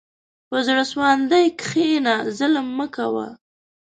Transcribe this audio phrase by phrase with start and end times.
[0.49, 3.27] په زړه سواندي کښېنه، ظلم مه کوه.